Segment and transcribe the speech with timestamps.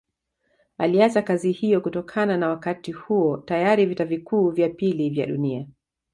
[0.77, 5.67] Aliacha kazi hiyo kutokana na Wakati huo tayari vita vikuu vya pili vya dunia